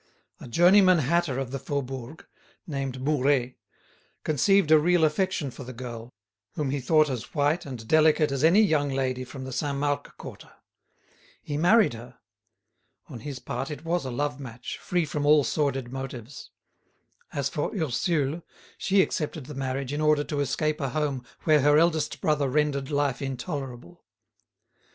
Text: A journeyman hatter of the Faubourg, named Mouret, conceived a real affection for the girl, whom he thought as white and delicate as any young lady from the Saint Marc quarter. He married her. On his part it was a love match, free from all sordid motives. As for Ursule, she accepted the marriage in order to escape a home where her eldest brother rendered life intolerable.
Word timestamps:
A 0.39 0.47
journeyman 0.47 0.97
hatter 0.97 1.37
of 1.37 1.51
the 1.51 1.59
Faubourg, 1.59 2.25
named 2.65 3.01
Mouret, 3.03 3.55
conceived 4.23 4.71
a 4.71 4.79
real 4.79 5.03
affection 5.03 5.51
for 5.51 5.63
the 5.63 5.73
girl, 5.73 6.09
whom 6.53 6.71
he 6.71 6.79
thought 6.81 7.07
as 7.07 7.35
white 7.35 7.67
and 7.67 7.87
delicate 7.87 8.31
as 8.31 8.43
any 8.43 8.63
young 8.63 8.89
lady 8.89 9.23
from 9.23 9.43
the 9.43 9.51
Saint 9.53 9.77
Marc 9.77 10.17
quarter. 10.17 10.51
He 11.43 11.55
married 11.55 11.93
her. 11.93 12.17
On 13.09 13.19
his 13.19 13.37
part 13.37 13.69
it 13.69 13.85
was 13.85 14.03
a 14.03 14.09
love 14.09 14.39
match, 14.39 14.79
free 14.79 15.05
from 15.05 15.23
all 15.23 15.43
sordid 15.43 15.91
motives. 15.93 16.49
As 17.31 17.47
for 17.47 17.71
Ursule, 17.75 18.41
she 18.79 19.03
accepted 19.03 19.45
the 19.45 19.53
marriage 19.53 19.93
in 19.93 20.01
order 20.01 20.23
to 20.23 20.39
escape 20.39 20.81
a 20.81 20.89
home 20.89 21.23
where 21.43 21.61
her 21.61 21.77
eldest 21.77 22.21
brother 22.21 22.49
rendered 22.49 22.89
life 22.89 23.21
intolerable. 23.21 24.03